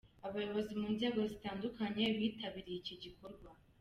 [0.27, 3.49] Abayobozi mu nzego zitandukanye bitabiriye iki gikorwa.